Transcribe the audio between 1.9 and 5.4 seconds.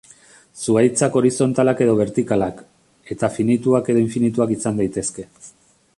bertikalak, eta finituak edo infinituak izan daitezke.